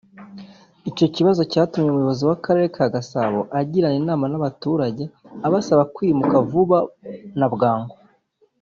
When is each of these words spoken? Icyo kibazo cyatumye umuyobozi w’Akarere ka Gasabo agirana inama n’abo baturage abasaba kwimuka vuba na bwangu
Icyo 0.89 1.05
kibazo 1.15 1.41
cyatumye 1.51 1.87
umuyobozi 1.89 2.23
w’Akarere 2.29 2.67
ka 2.75 2.85
Gasabo 2.95 3.39
agirana 3.59 3.97
inama 4.01 4.23
n’abo 4.27 4.43
baturage 4.47 5.03
abasaba 5.47 5.83
kwimuka 5.95 6.35
vuba 6.51 6.77
na 7.39 7.47
bwangu 7.53 7.95